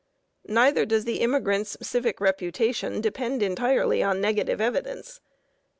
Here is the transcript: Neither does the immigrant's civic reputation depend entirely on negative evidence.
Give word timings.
Neither 0.47 0.83
does 0.83 1.05
the 1.05 1.19
immigrant's 1.19 1.77
civic 1.83 2.19
reputation 2.19 3.01
depend 3.01 3.43
entirely 3.43 4.01
on 4.01 4.19
negative 4.19 4.59
evidence. 4.59 5.19